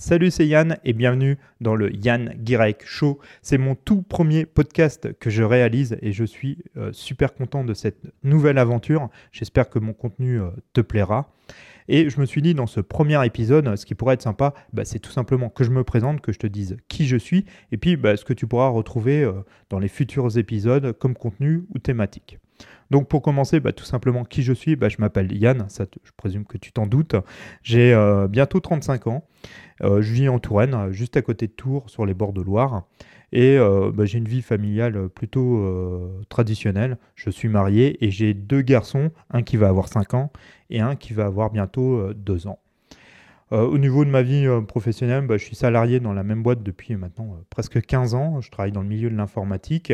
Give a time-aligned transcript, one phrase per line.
[0.00, 3.18] Salut, c'est Yann et bienvenue dans le Yann Guirec Show.
[3.42, 7.74] C'est mon tout premier podcast que je réalise et je suis euh, super content de
[7.74, 9.10] cette nouvelle aventure.
[9.30, 11.34] J'espère que mon contenu euh, te plaira.
[11.86, 14.86] Et je me suis dit dans ce premier épisode, ce qui pourrait être sympa, bah,
[14.86, 17.76] c'est tout simplement que je me présente, que je te dise qui je suis et
[17.76, 19.32] puis bah, ce que tu pourras retrouver euh,
[19.68, 22.38] dans les futurs épisodes comme contenu ou thématique.
[22.90, 26.10] Donc pour commencer, bah, tout simplement qui je suis, bah, je m'appelle Yann, ça je
[26.16, 27.14] présume que tu t'en doutes.
[27.62, 29.24] J'ai euh, bientôt 35 ans.
[29.82, 32.84] Euh, je vis en Touraine, juste à côté de Tours, sur les bords de Loire.
[33.32, 35.64] Et euh, bah, j'ai une vie familiale plutôt
[36.28, 36.98] traditionnelle.
[37.14, 40.32] Je suis marié et j'ai deux garçons, un qui va avoir 5 ans
[40.68, 42.58] et un qui va avoir bientôt 2 ans.
[43.52, 47.36] au niveau de ma vie professionnelle, je suis salarié dans la même boîte depuis maintenant
[47.50, 48.40] presque 15 ans.
[48.40, 49.92] Je travaille dans le milieu de l'informatique.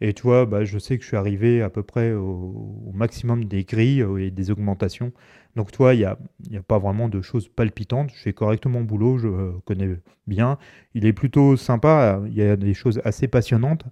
[0.00, 3.44] Et tu vois, bah, je sais que je suis arrivé à peu près au, maximum
[3.44, 5.12] des grilles euh, et des augmentations.
[5.56, 6.16] Donc, toi, il n'y a,
[6.56, 8.10] a pas vraiment de choses palpitantes.
[8.14, 9.90] Je fais correctement mon boulot, je euh, connais
[10.26, 10.58] bien.
[10.94, 13.84] Il est plutôt sympa, il y a des choses assez passionnantes.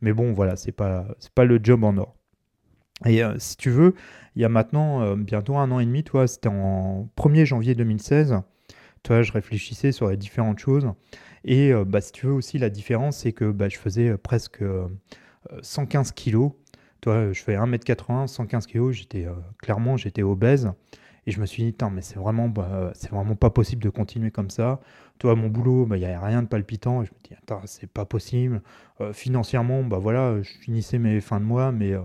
[0.00, 2.16] Mais bon, voilà, ce n'est pas, pas le job en or.
[3.06, 3.94] Et euh, si tu veux,
[4.36, 8.40] il y a maintenant bientôt un an et demi, toi, c'était en 1er janvier 2016.
[9.02, 10.88] Toi, je réfléchissais sur les différentes choses.
[11.44, 14.62] Et bah, si tu veux aussi, la différence, c'est que bah, je faisais presque
[15.62, 16.52] 115 kilos.
[17.00, 20.70] Toi, je fais 1m80, 115 kilos, j'étais euh, clairement j'étais obèse.
[21.26, 24.30] Et je me suis dit, mais c'est vraiment, bah, c'est vraiment pas possible de continuer
[24.30, 24.80] comme ça.
[25.18, 27.02] Toi, mon boulot, bah, il n'y a rien de palpitant.
[27.02, 28.62] Et je me dis, attends, c'est pas possible.
[29.00, 32.00] Euh, financièrement, bah voilà, je finissais mes fins de mois, mais euh,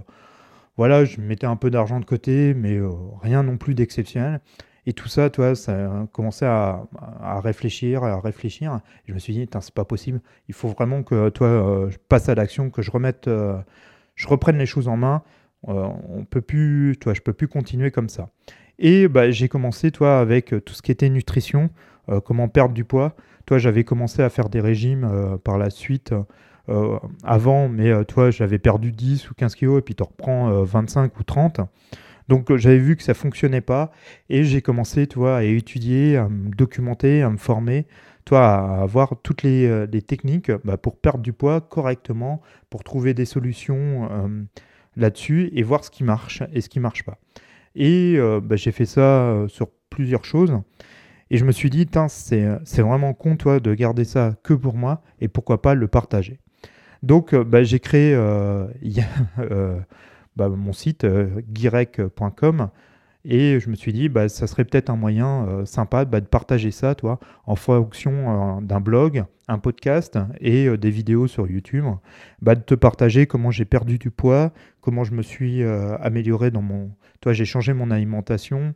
[0.78, 2.80] voilà, je mettais un peu d'argent de côté, mais
[3.22, 4.42] rien non plus d'exceptionnel.
[4.88, 6.84] Et tout ça, toi, ça a commencé à,
[7.20, 8.82] à réfléchir, à réfléchir.
[9.08, 10.22] je me suis dit, c'est pas possible.
[10.48, 13.58] Il faut vraiment que toi, euh, je passe à l'action, que je remette, euh,
[14.14, 15.24] je reprenne les choses en main.
[15.70, 18.30] Euh, on peut plus, toi, je peux plus continuer comme ça.
[18.78, 21.70] Et bah, j'ai commencé, toi, avec tout ce qui était nutrition,
[22.26, 23.16] comment perdre du poids.
[23.48, 26.14] Toi, j'avais commencé à faire des régimes par la suite.
[27.24, 31.24] avant, mais toi, j'avais perdu 10 ou 15 kilos et puis tu reprends 25 ou
[31.24, 31.62] 30.
[32.28, 33.92] Donc euh, j'avais vu que ça fonctionnait pas
[34.30, 37.86] et j'ai commencé, à étudier, à me documenter, à me former,
[38.26, 43.14] toi, à avoir toutes les, euh, techniques bah, pour perdre du poids correctement, pour trouver
[43.14, 44.44] des solutions euh,
[44.96, 47.18] là-dessus et voir ce qui marche et ce qui marche pas.
[47.78, 50.58] Et bah, j'ai fait ça sur plusieurs choses.
[51.30, 55.04] Et je me suis dit, c'est vraiment con, toi, de garder ça que pour moi
[55.20, 56.40] et pourquoi pas le partager.
[57.04, 58.16] Donc, bah, j'ai créé
[60.36, 62.70] bah, mon site euh, guirec.com
[63.28, 66.28] et je me suis dit, bah, ça serait peut-être un moyen euh, sympa bah, de
[66.28, 71.86] partager ça, toi, en fonction euh, d'un blog, un podcast et des vidéos sur YouTube.
[72.42, 74.52] Bah, de te partager comment j'ai perdu du poids,
[74.82, 76.92] comment je me suis amélioré dans mon.
[77.22, 78.74] Toi, j'ai changé mon alimentation,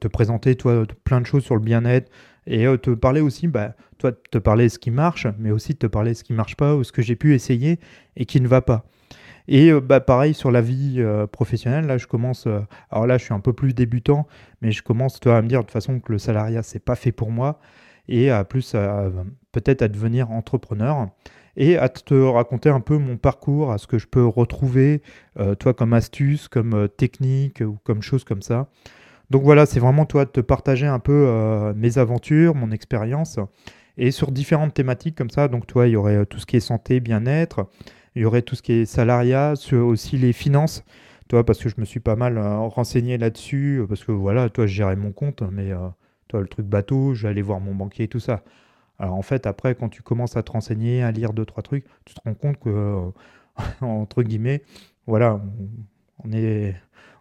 [0.00, 2.10] te présenter, toi, plein de choses sur le bien-être
[2.46, 6.14] et te parler aussi, bah, toi, te parler ce qui marche, mais aussi te parler
[6.14, 7.78] ce qui marche pas ou ce que j'ai pu essayer
[8.16, 8.86] et qui ne va pas.
[9.48, 13.18] Et euh, bah, pareil sur la vie euh, professionnelle, là je commence, euh, alors là
[13.18, 14.26] je suis un peu plus débutant,
[14.62, 16.94] mais je commence toi, à me dire de toute façon que le salariat c'est pas
[16.94, 17.58] fait pour moi,
[18.08, 18.74] et à plus
[19.52, 21.08] peut-être à devenir entrepreneur,
[21.56, 25.02] et à te raconter un peu mon parcours, à ce que je peux retrouver,
[25.60, 28.68] toi comme astuce, comme technique ou comme chose comme ça.
[29.30, 33.38] Donc voilà, c'est vraiment toi de te partager un peu mes aventures, mon expérience,
[33.96, 35.46] et sur différentes thématiques comme ça.
[35.46, 37.68] Donc toi, il y aurait tout ce qui est santé, bien-être,
[38.14, 40.84] il y aurait tout ce qui est salariat, aussi les finances.
[41.28, 44.48] Toi, parce que je me suis pas mal euh, renseigné là-dessus, euh, parce que voilà,
[44.48, 45.88] toi, je gérais mon compte, mais euh,
[46.26, 48.42] toi, le truc bateau, j'allais voir mon banquier et tout ça.
[48.98, 51.86] Alors en fait, après, quand tu commences à te renseigner, à lire deux, trois trucs,
[52.04, 53.12] tu te rends compte que,
[53.80, 54.62] entre guillemets,
[55.06, 55.40] voilà,
[56.24, 56.74] on est,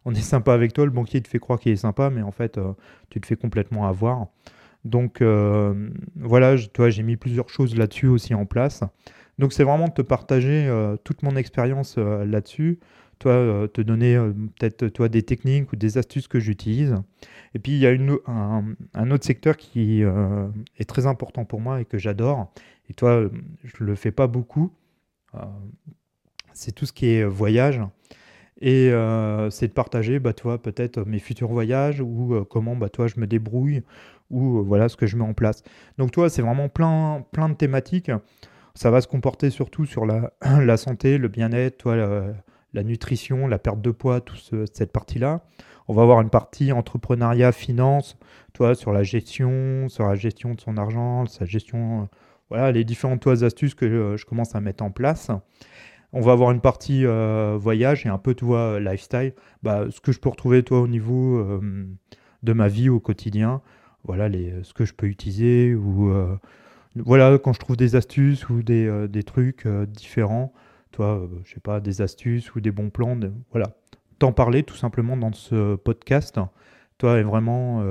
[0.05, 2.31] on est sympa avec toi, le banquier te fait croire qu'il est sympa, mais en
[2.31, 2.59] fait,
[3.11, 4.27] tu te fais complètement avoir.
[4.85, 8.83] Donc voilà, toi, j'ai mis plusieurs choses là-dessus aussi en place.
[9.39, 12.77] Donc c'est vraiment de te partager euh, toute mon expérience euh, là-dessus,
[13.19, 14.17] toi euh, te donner
[14.59, 16.97] peut-être toi des techniques ou des astuces que j'utilise.
[17.55, 21.81] Et puis il y a une, un, autre secteur qui est très important pour moi
[21.81, 22.51] et que j'adore.
[22.89, 23.27] Et toi,
[23.63, 24.71] je le fais pas beaucoup.
[26.53, 27.81] c'est tout ce qui est voyage.
[28.61, 28.91] Et
[29.49, 33.25] c'est de partager, bah, toi, peut-être mes futurs voyages ou comment, bah, toi, je me
[33.25, 33.81] débrouille
[34.29, 35.63] ou voilà ce que je mets en place.
[35.97, 38.11] Donc, toi, c'est vraiment plein, plein de thématiques.
[38.75, 40.31] Ça va se comporter surtout sur la,
[40.77, 42.33] santé, le bien-être, la,
[42.73, 45.41] la, nutrition, la perte de poids, toute cette partie-là.
[45.89, 48.15] On va avoir une partie entrepreneuriat, finance,
[48.53, 52.07] toi, sur la gestion, sur la gestion de son argent, sa gestion,
[52.49, 55.31] voilà, les différentes astuces que je, commence à mettre en place.
[56.13, 59.33] On va avoir une partie euh, voyage et un peu toi lifestyle,
[59.63, 61.87] bah, ce que je peux retrouver toi au niveau euh,
[62.43, 63.61] de ma vie au quotidien.
[64.03, 66.11] voilà les, ce que je peux utiliser ou
[66.95, 70.53] voilà quand je trouve des astuces ou des, des trucs différents,
[70.91, 73.17] toi, je sais pas, des astuces ou des bons plans,
[73.51, 73.75] voilà,
[74.17, 76.39] t'en parler tout simplement dans ce podcast.
[76.97, 77.81] Toi, est vraiment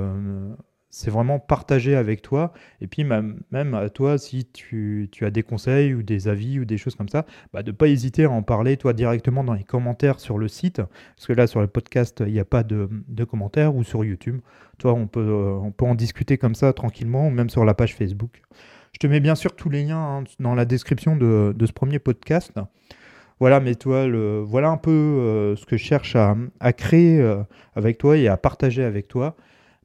[0.89, 2.53] c'est vraiment partager avec toi.
[2.81, 6.77] Et puis même, à toi, si tu, as des conseils ou des avis ou des
[6.77, 9.63] choses comme ça, bah, de ne pas hésiter à en parler toi directement dans les
[9.63, 10.81] commentaires sur le site.
[11.15, 12.89] Parce que là, sur le podcast, il n'y a pas de,
[13.29, 14.41] commentaires ou sur YouTube.
[14.77, 17.95] Toi, on peut, euh, on peut en discuter comme ça tranquillement même sur la page
[17.95, 18.41] Facebook.
[18.93, 21.99] Je te mets bien sûr tous les liens hein, dans la description de, ce premier
[21.99, 22.53] podcast.
[23.39, 24.05] Voilà, mais toi,
[24.43, 27.41] voilà un peu euh, ce que je cherche à, créer euh,
[27.75, 29.35] avec toi et à partager avec toi.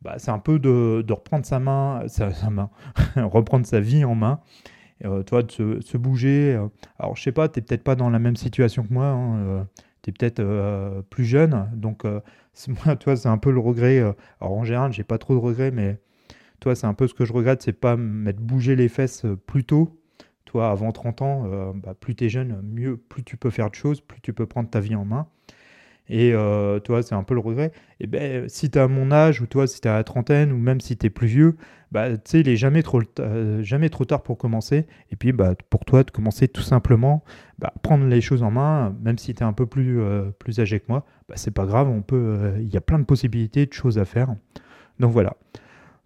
[0.03, 2.71] Bah, c'est un peu de, reprendre sa main, sa, main
[3.17, 4.41] reprendre sa vie en main.
[5.05, 6.59] Euh, toi, de se, bouger.
[6.99, 9.07] Alors, je sais pas, tu n'es peut-être pas dans la même situation que moi.
[9.07, 9.67] Hein,
[10.03, 11.71] tu es peut-être plus jeune.
[11.75, 12.05] Donc,
[12.85, 13.99] moi, toi, c'est un peu le regret.
[14.41, 15.99] alors, en général, j'ai pas trop de regrets, mais
[16.65, 19.65] toi, c'est un peu ce que je regrette, c'est pas m'être bougé les fesses plus
[19.65, 20.01] tôt.
[20.47, 23.75] Toi, avant 30 ans, bah, plus tu es jeune, mieux, plus tu peux faire de
[23.75, 25.27] choses, plus tu peux prendre ta vie en main.
[26.09, 27.73] Et euh, toi, c'est un peu le regret.
[28.01, 30.59] Et ben, si tu as mon âge, ou toi, si tu à la trentaine, ou
[30.59, 31.57] même si tu es plus vieux,
[31.93, 34.87] bah, tu sais, il est jamais trop, euh, jamais trop tard pour commencer.
[35.11, 37.25] Et puis, bah, pour toi, de commencer tout simplement,
[37.59, 40.61] bah, prendre les choses en main, même si tu es un peu plus, euh, plus
[40.61, 43.67] âgé que moi, bah, c'est pas grave, on peut, il y a plein de possibilités,
[43.67, 44.35] de choses à faire.
[45.01, 45.37] Donc voilà.